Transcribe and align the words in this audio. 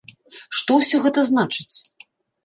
Што 0.59 0.77
ўсё 0.77 1.01
гэта 1.03 1.19
значыць? 1.27 1.75